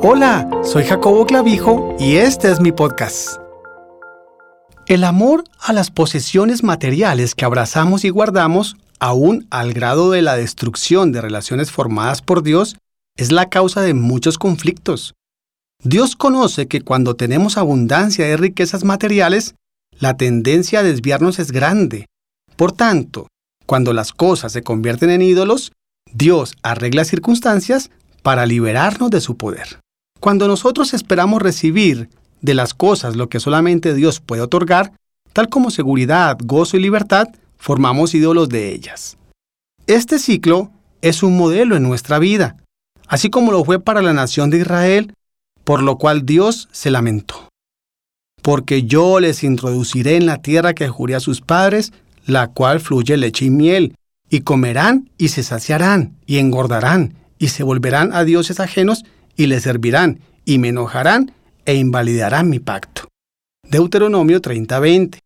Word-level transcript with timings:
Hola, 0.00 0.48
soy 0.62 0.84
Jacobo 0.84 1.26
Clavijo 1.26 1.96
y 1.98 2.18
este 2.18 2.52
es 2.52 2.60
mi 2.60 2.70
podcast. 2.70 3.40
El 4.86 5.02
amor 5.02 5.42
a 5.58 5.72
las 5.72 5.90
posesiones 5.90 6.62
materiales 6.62 7.34
que 7.34 7.44
abrazamos 7.44 8.04
y 8.04 8.10
guardamos, 8.10 8.76
aún 9.00 9.48
al 9.50 9.72
grado 9.72 10.12
de 10.12 10.22
la 10.22 10.36
destrucción 10.36 11.10
de 11.10 11.20
relaciones 11.20 11.72
formadas 11.72 12.22
por 12.22 12.44
Dios, 12.44 12.76
es 13.16 13.32
la 13.32 13.48
causa 13.48 13.80
de 13.80 13.92
muchos 13.92 14.38
conflictos. 14.38 15.14
Dios 15.82 16.14
conoce 16.14 16.68
que 16.68 16.82
cuando 16.82 17.16
tenemos 17.16 17.56
abundancia 17.56 18.24
de 18.24 18.36
riquezas 18.36 18.84
materiales, 18.84 19.56
la 19.98 20.16
tendencia 20.16 20.78
a 20.78 20.84
desviarnos 20.84 21.40
es 21.40 21.50
grande. 21.50 22.06
Por 22.54 22.70
tanto, 22.70 23.26
cuando 23.66 23.92
las 23.92 24.12
cosas 24.12 24.52
se 24.52 24.62
convierten 24.62 25.10
en 25.10 25.22
ídolos, 25.22 25.72
Dios 26.12 26.54
arregla 26.62 27.04
circunstancias 27.04 27.90
para 28.22 28.46
liberarnos 28.46 29.10
de 29.10 29.20
su 29.20 29.36
poder. 29.36 29.80
Cuando 30.20 30.48
nosotros 30.48 30.94
esperamos 30.94 31.42
recibir 31.42 32.08
de 32.40 32.54
las 32.54 32.74
cosas 32.74 33.16
lo 33.16 33.28
que 33.28 33.40
solamente 33.40 33.94
Dios 33.94 34.20
puede 34.20 34.42
otorgar, 34.42 34.92
tal 35.32 35.48
como 35.48 35.70
seguridad, 35.70 36.36
gozo 36.42 36.76
y 36.76 36.80
libertad, 36.80 37.28
formamos 37.56 38.14
ídolos 38.14 38.48
de 38.48 38.72
ellas. 38.72 39.16
Este 39.86 40.18
ciclo 40.18 40.70
es 41.02 41.22
un 41.22 41.36
modelo 41.36 41.76
en 41.76 41.82
nuestra 41.82 42.18
vida, 42.18 42.56
así 43.06 43.30
como 43.30 43.52
lo 43.52 43.64
fue 43.64 43.80
para 43.80 44.02
la 44.02 44.12
nación 44.12 44.50
de 44.50 44.58
Israel, 44.58 45.14
por 45.64 45.82
lo 45.82 45.98
cual 45.98 46.26
Dios 46.26 46.68
se 46.72 46.90
lamentó. 46.90 47.48
Porque 48.42 48.84
yo 48.84 49.20
les 49.20 49.44
introduciré 49.44 50.16
en 50.16 50.26
la 50.26 50.38
tierra 50.38 50.74
que 50.74 50.88
juré 50.88 51.14
a 51.14 51.20
sus 51.20 51.40
padres, 51.40 51.92
la 52.26 52.48
cual 52.48 52.80
fluye 52.80 53.16
leche 53.16 53.46
y 53.46 53.50
miel, 53.50 53.94
y 54.30 54.40
comerán 54.40 55.10
y 55.16 55.28
se 55.28 55.42
saciarán, 55.42 56.16
y 56.26 56.38
engordarán, 56.38 57.14
y 57.38 57.48
se 57.48 57.62
volverán 57.62 58.12
a 58.12 58.24
dioses 58.24 58.60
ajenos, 58.60 59.04
y 59.38 59.46
les 59.46 59.62
servirán, 59.62 60.20
y 60.44 60.58
me 60.58 60.68
enojarán, 60.68 61.32
e 61.64 61.76
invalidarán 61.76 62.50
mi 62.50 62.58
pacto. 62.58 63.08
Deuteronomio 63.62 64.42
30:20. 64.42 65.20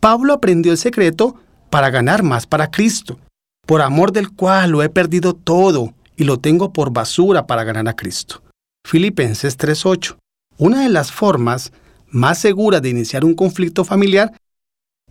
Pablo 0.00 0.34
aprendió 0.34 0.72
el 0.72 0.78
secreto 0.78 1.36
para 1.70 1.90
ganar 1.90 2.22
más 2.22 2.46
para 2.46 2.70
Cristo, 2.70 3.18
por 3.66 3.80
amor 3.80 4.12
del 4.12 4.32
cual 4.32 4.70
lo 4.70 4.82
he 4.82 4.88
perdido 4.88 5.34
todo 5.34 5.94
y 6.16 6.24
lo 6.24 6.38
tengo 6.38 6.72
por 6.72 6.92
basura 6.92 7.46
para 7.46 7.64
ganar 7.64 7.88
a 7.88 7.94
Cristo. 7.94 8.42
Filipenses 8.86 9.56
3:8. 9.56 10.18
Una 10.58 10.82
de 10.82 10.88
las 10.88 11.12
formas 11.12 11.72
más 12.08 12.38
seguras 12.38 12.82
de 12.82 12.90
iniciar 12.90 13.24
un 13.24 13.34
conflicto 13.34 13.84
familiar 13.84 14.36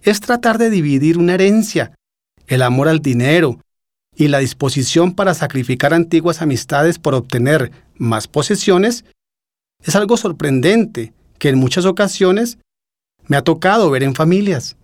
es 0.01 0.19
tratar 0.19 0.57
de 0.57 0.69
dividir 0.69 1.17
una 1.17 1.35
herencia, 1.35 1.95
el 2.47 2.61
amor 2.61 2.89
al 2.89 2.99
dinero 2.99 3.59
y 4.15 4.27
la 4.27 4.39
disposición 4.39 5.13
para 5.13 5.33
sacrificar 5.33 5.93
antiguas 5.93 6.41
amistades 6.41 6.99
por 6.99 7.15
obtener 7.15 7.71
más 7.95 8.27
posesiones 8.27 9.05
es 9.81 9.95
algo 9.95 10.17
sorprendente 10.17 11.13
que 11.39 11.49
en 11.49 11.57
muchas 11.57 11.85
ocasiones 11.85 12.57
me 13.27 13.37
ha 13.37 13.41
tocado 13.43 13.89
ver 13.89 14.03
en 14.03 14.15
familias. 14.15 14.75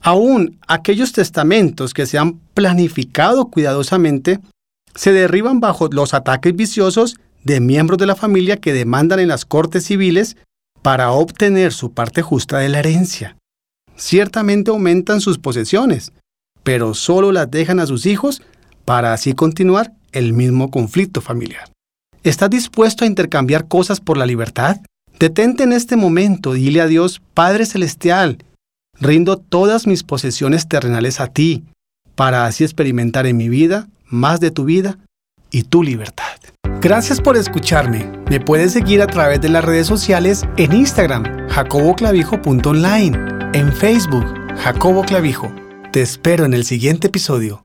Aún 0.00 0.58
aquellos 0.66 1.12
testamentos 1.12 1.94
que 1.94 2.06
se 2.06 2.18
han 2.18 2.38
planificado 2.54 3.46
cuidadosamente 3.46 4.40
se 4.94 5.12
derriban 5.12 5.60
bajo 5.60 5.88
los 5.88 6.14
ataques 6.14 6.54
viciosos 6.54 7.16
de 7.44 7.60
miembros 7.60 7.98
de 7.98 8.06
la 8.06 8.16
familia 8.16 8.56
que 8.56 8.72
demandan 8.72 9.20
en 9.20 9.28
las 9.28 9.44
cortes 9.44 9.84
civiles 9.84 10.36
para 10.82 11.12
obtener 11.12 11.72
su 11.72 11.92
parte 11.92 12.22
justa 12.22 12.58
de 12.58 12.68
la 12.68 12.80
herencia. 12.80 13.36
Ciertamente 13.96 14.70
aumentan 14.70 15.20
sus 15.20 15.38
posesiones, 15.38 16.12
pero 16.62 16.94
solo 16.94 17.32
las 17.32 17.50
dejan 17.50 17.78
a 17.80 17.86
sus 17.86 18.06
hijos 18.06 18.42
para 18.84 19.12
así 19.12 19.32
continuar 19.34 19.92
el 20.12 20.32
mismo 20.32 20.70
conflicto 20.70 21.20
familiar. 21.20 21.70
¿Estás 22.22 22.50
dispuesto 22.50 23.04
a 23.04 23.08
intercambiar 23.08 23.66
cosas 23.66 24.00
por 24.00 24.16
la 24.16 24.26
libertad? 24.26 24.76
Detente 25.18 25.64
en 25.64 25.72
este 25.72 25.96
momento, 25.96 26.52
dile 26.52 26.80
a 26.80 26.86
Dios, 26.86 27.20
Padre 27.34 27.66
Celestial, 27.66 28.38
rindo 29.00 29.36
todas 29.36 29.86
mis 29.86 30.02
posesiones 30.02 30.68
terrenales 30.68 31.20
a 31.20 31.28
ti, 31.28 31.64
para 32.14 32.46
así 32.46 32.64
experimentar 32.64 33.26
en 33.26 33.36
mi 33.36 33.48
vida 33.48 33.88
más 34.06 34.40
de 34.40 34.50
tu 34.50 34.64
vida 34.64 34.98
y 35.50 35.64
tu 35.64 35.82
libertad. 35.82 36.38
Gracias 36.80 37.20
por 37.20 37.36
escucharme. 37.36 38.10
Me 38.28 38.40
puedes 38.40 38.72
seguir 38.72 39.02
a 39.02 39.06
través 39.06 39.40
de 39.40 39.48
las 39.48 39.64
redes 39.64 39.86
sociales 39.86 40.42
en 40.56 40.72
Instagram, 40.72 41.48
jacoboclavijo.online, 41.48 43.18
en 43.52 43.72
Facebook, 43.72 44.26
Jacobo 44.58 45.02
Clavijo. 45.04 45.52
Te 45.92 46.02
espero 46.02 46.44
en 46.44 46.54
el 46.54 46.64
siguiente 46.64 47.06
episodio. 47.08 47.64